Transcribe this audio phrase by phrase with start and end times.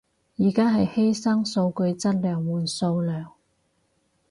[0.39, 3.31] 而家係犧牲數據質量換數量